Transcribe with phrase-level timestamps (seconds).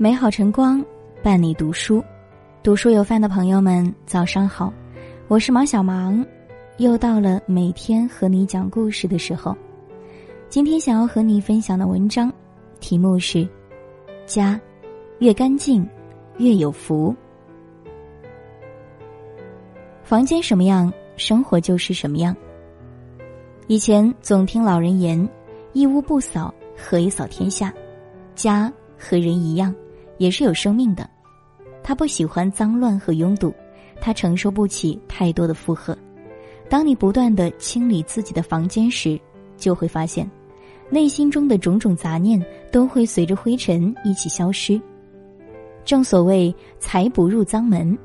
[0.00, 0.80] 美好晨光
[1.24, 2.00] 伴你读书，
[2.62, 4.72] 读书有饭的朋友们，早上好，
[5.26, 6.24] 我是毛小芒，
[6.76, 9.56] 又到了每天和你讲故事的时候。
[10.48, 12.32] 今天想要和你分享的文章，
[12.78, 13.38] 题目是
[14.24, 14.60] 《家
[15.18, 15.84] 越干净
[16.36, 17.12] 越有福》。
[20.04, 22.36] 房间什么样，生活就是什么样。
[23.66, 25.28] 以前总听老人言
[25.74, 27.74] ：“一屋不扫，何以扫天下？”
[28.36, 29.74] 家和人一样。
[30.18, 31.08] 也是有生命的，
[31.82, 33.54] 他不喜欢脏乱和拥堵，
[34.00, 35.96] 他承受不起太多的负荷。
[36.68, 39.18] 当你不断的清理自己的房间时，
[39.56, 40.30] 就会发现，
[40.90, 44.80] 内心中的种种杂念都会随着灰尘一起消失。
[45.84, 47.96] 正所谓财不入脏门，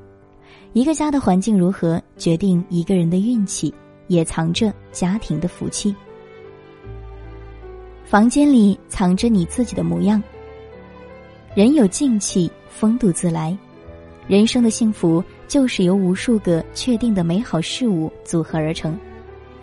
[0.72, 3.74] 一个家的环境如何，决定一个人的运气，
[4.08, 5.94] 也藏着家庭的福气。
[8.06, 10.24] 房间里藏着你自己的模样。
[11.56, 13.56] 人有静气，风度自来。
[14.28, 18.98] 人生的幸福就是由无数个确定的美好事物组合而成，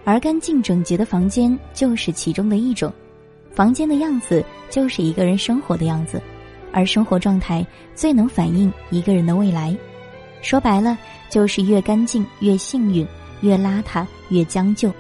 [0.05, 2.93] 而干净整洁的房间就是其中的一种。
[3.53, 6.23] 房间的样子就是一个人生活的样子，
[6.71, 7.67] 而生活状态
[7.97, 9.77] 最能反映一个人的未来。
[10.43, 10.97] 说白了，
[11.29, 13.05] 就是越干净越幸运，
[13.41, 14.93] 越邋遢越将就。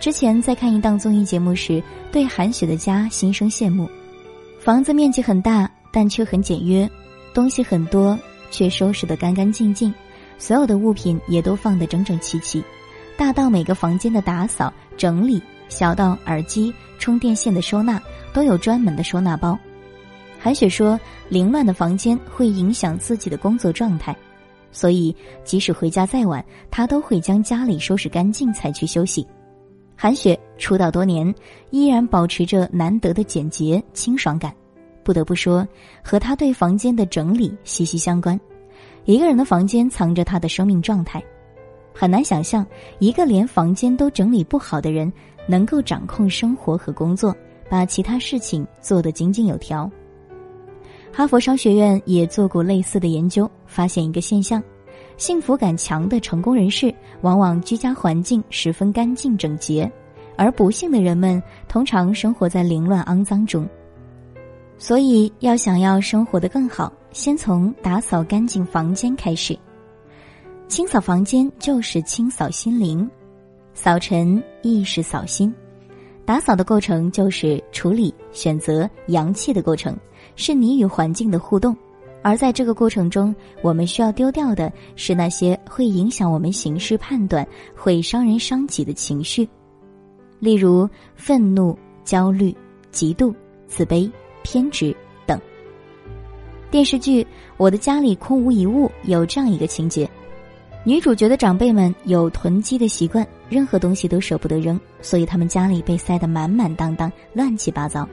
[0.00, 3.88] 之前在看一档综艺节目时，对韩雪的家心生羡慕，
[4.58, 5.70] 房子面积很大。
[5.90, 6.88] 但却很简约，
[7.32, 8.18] 东西很多，
[8.50, 9.92] 却收拾得干干净净，
[10.38, 12.62] 所有的物品也都放得整整齐齐，
[13.16, 18.00] 大到每个房间的打扫整理，小到耳机、充电线的收纳，
[18.32, 19.58] 都有专门的收纳包。
[20.38, 24.14] 韩雪说：“凌乱的房间会影响自己的工作状态，
[24.70, 29.26] 所以即使回家再晚，她都会将家里收拾干净才去休息。”
[29.98, 31.34] 韩雪出道多年，
[31.70, 34.54] 依然保持着难得的简洁清爽感。
[35.06, 35.64] 不得不说，
[36.02, 38.38] 和他对房间的整理息息相关。
[39.04, 41.22] 一个人的房间藏着他的生命状态，
[41.94, 42.66] 很难想象
[42.98, 45.10] 一个连房间都整理不好的人
[45.46, 47.32] 能够掌控生活和工作，
[47.70, 49.88] 把其他事情做得井井有条。
[51.12, 54.60] 哈佛商学院也做过类似的研究，发现一个现象：
[55.16, 59.88] 幸福感强的成功人士往往居家环境十分干净整洁，
[60.36, 63.64] 而不幸的人们通常生活在凌乱肮脏中。
[64.78, 69.58] 所以，要想要生活的更好，先从打扫干净房间开始。
[70.68, 73.08] 清扫房间就是清扫心灵，
[73.72, 75.52] 扫尘亦是扫心。
[76.24, 79.96] 打扫的过程就是处理、选择阳气的过程，
[80.34, 81.74] 是你与环境的互动。
[82.22, 83.32] 而在这个过程中，
[83.62, 89.48] 我们需要丢掉的是那些会影响我们行事判断、会伤人伤己的情绪，
[90.40, 92.52] 例如愤怒、焦虑、
[92.92, 93.32] 嫉妒、
[93.68, 94.10] 自卑。
[94.46, 94.94] 偏执
[95.26, 95.40] 等。
[96.70, 97.24] 电视剧
[97.56, 100.08] 《我的家里空无一物》有这样一个情节：
[100.84, 108.08] 女主角的长辈们有囤积的习惯，任何东西都舍不得扔，所以他们家里被塞得满满当当、乱七八糟。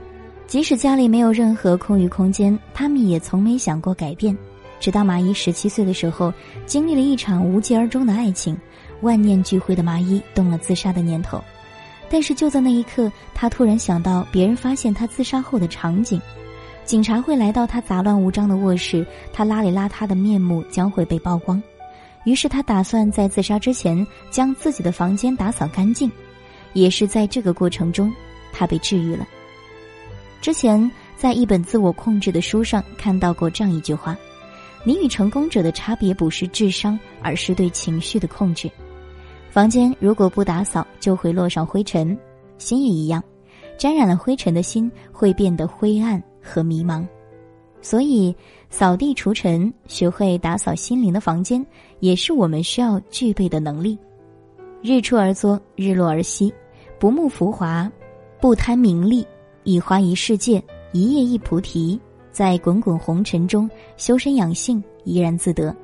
[0.48, 4.36] 即使家里没有任何空余空间，他们也从没想过改变。
[4.80, 6.34] 直到麻衣十七岁的时候，
[6.66, 8.58] 经历了一场无疾而终的爱情，
[9.02, 11.40] 万念俱灰的麻衣动了自杀的念头。
[12.14, 16.22] 但是就在那一刻，他突然想到别人发现他自杀后的场景，
[16.86, 19.04] 警察会来到他杂乱无章的卧室，
[19.34, 21.60] 他邋里邋遢的面目将会被曝光。
[22.24, 26.12] 于是他打算在自杀之前将自己的房间打扫干净。
[26.74, 28.14] 也是在这个过程中，
[28.52, 29.28] 他被治愈了。
[30.40, 34.16] 之前在一本自我控制的书上看到过这样一句话
[34.86, 38.70] ：“你与成功者的差别不是智商，而是对情绪的控制。”
[39.54, 42.18] 房间如果不打扫，就会落上灰尘；
[42.58, 43.24] 心也一样，
[43.78, 47.06] 沾染了灰尘的心会变得灰暗和迷茫。
[47.80, 48.36] 所以，
[48.72, 51.64] 扫地除尘，学会打扫心灵的房间，
[52.00, 53.96] 也是我们需要具备的能力。
[54.82, 56.52] 日出而作，日落而息，
[56.98, 57.88] 不慕浮华，
[58.42, 59.24] 不贪名利，
[59.66, 60.60] 一花一世界，
[60.94, 62.00] 一叶一菩提，
[62.32, 65.76] 在滚滚红尘中修身养性，怡然自得。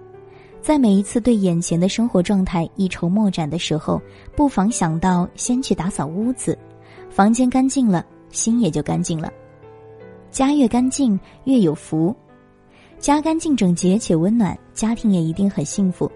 [0.69, 3.99] 在每一次对眼前的生活状态一筹莫展的时候，
[4.35, 6.55] 不妨想到先去打扫屋子，
[7.09, 9.33] 房间干净了，心也就干净了。
[10.29, 12.15] 家越干净越有福，
[12.99, 16.07] 家干净整洁且温暖，家庭也一定很幸福。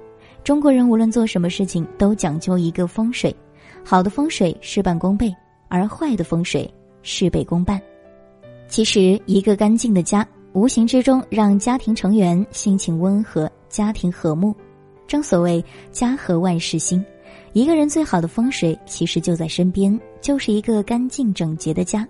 [0.43, 3.35] 中国人无论做什么事情都讲究一个风水，
[3.83, 5.35] 好的风水事半功倍，
[5.67, 6.71] 而坏的风水
[7.01, 7.81] 事倍功半。
[8.67, 10.23] 其实，一个干净的家，
[10.53, 13.51] 无形之中让家庭成员心情温和。
[13.69, 14.55] 家庭和睦，
[15.07, 17.03] 正所谓家和万事兴。
[17.53, 22.07] 一个人最好的风水其实就在身边，就是一个干净整洁的家。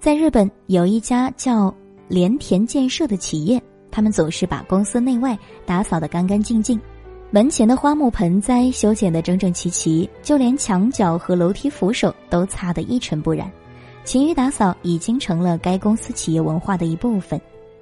[0.00, 1.74] 在日本有一家叫
[2.08, 6.80] 连田建设的企业，他们总是把公司内外打扫得干干净净，
[7.30, 13.52] 门前的花木盆栽修剪得整整齐齐，就连墙角和楼梯扶手都擦得一尘不染。
[14.04, 17.40] 勤于打扫已经成了该公司企业文化的一部分，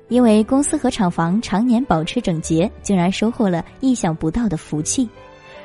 [0.09, 5.09] 因为公司和厂房常年保持整洁，竟然收获了意想不到的福气。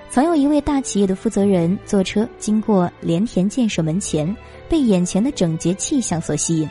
[0.10, 4.36] 曾有一位大企业的负责人坐车经过联田建设门前，
[4.68, 6.68] 被眼前的整洁气象所吸引。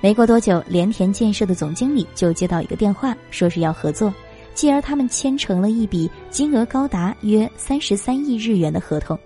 [0.00, 4.12] 没过多久，联田建设的总经理就接到一个电话，说是要合作，
[4.54, 9.18] 继而他们签成了一笔金额高达约三十三亿日元的合同。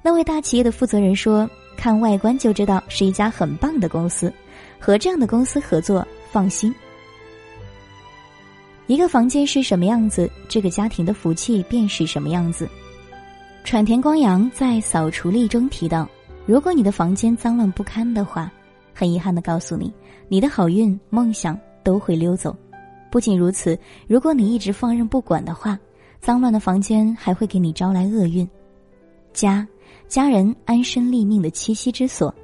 [0.00, 1.46] 那位大企业的负责人说。
[1.80, 4.30] 看外观就知道是一家很棒的公司，
[4.78, 6.74] 和这样的公司合作放心。
[8.86, 12.68] 一个房间是什么样子，这个家庭的福气便是什么样子。
[13.64, 16.06] 川田光阳在《扫除力》中提到，
[16.44, 18.52] 如果你的房间脏乱不堪的话，
[18.92, 19.90] 很遗憾的告诉你，
[20.28, 22.54] 你的好运、梦想都会溜走。
[23.10, 25.78] 不仅如此，如果你一直放任不管的话，
[26.20, 28.46] 脏乱的房间还会给你招来厄运。
[29.32, 29.66] 家。
[30.08, 32.34] 家人安身立命的栖息之所，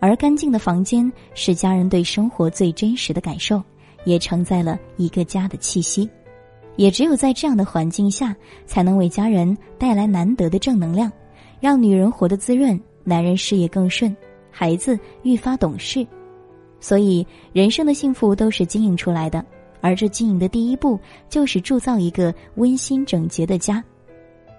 [0.00, 3.62] 而干净的房间是家人对生活最真实的感受，
[4.04, 6.08] 也承载了一个家的气息。
[6.76, 11.10] 也只有在这样的环境下，才能为家人带来难得的正能量，
[11.58, 14.14] 让女人活得滋润，男人事业更顺，
[14.50, 16.06] 孩子愈发懂事。
[16.78, 19.42] 所以，人生的幸福都是经营出来的，
[19.80, 21.00] 而这经营的第一步，
[21.30, 23.82] 就是铸造一个温馨整洁的家。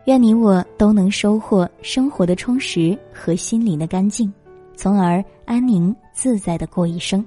[0.07, 4.33] 愿你我都能收获生活的充实和心灵的干净，
[4.73, 7.23] 从而安宁自在的过一生。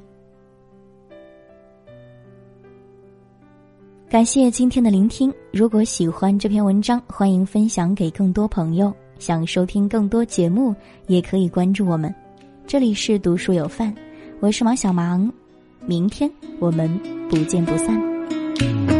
[4.08, 5.30] 感谢今天的聆听。
[5.52, 8.90] 如果喜欢这篇文章，欢迎分享给更多朋友。
[9.18, 10.74] 想收听更多节目，
[11.06, 12.12] 也可以关注我们。
[12.66, 13.94] 这里是读书有范，
[14.40, 15.30] 我是毛小芒。
[15.84, 16.90] 明天我们
[17.28, 18.99] 不见不散。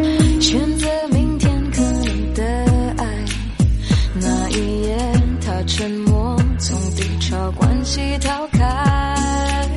[7.90, 9.69] 潮关系逃开，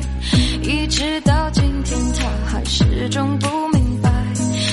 [0.62, 4.08] 一直到今天，他还始终不明白，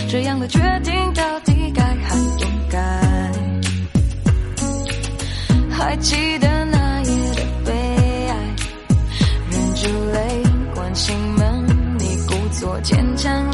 [0.07, 2.77] 这样的决定到底该还不该？
[5.71, 7.73] 还记得那夜的悲
[8.29, 8.35] 哀，
[9.49, 10.43] 忍住泪，
[10.75, 11.65] 关上门，
[11.97, 13.50] 你故作坚强